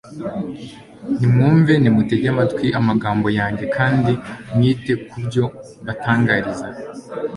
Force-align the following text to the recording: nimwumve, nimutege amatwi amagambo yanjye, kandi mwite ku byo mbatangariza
nimwumve, 1.17 1.73
nimutege 1.81 2.27
amatwi 2.33 2.67
amagambo 2.79 3.27
yanjye, 3.39 3.65
kandi 3.75 4.11
mwite 4.55 4.91
ku 5.07 5.15
byo 5.25 5.43
mbatangariza 5.81 6.67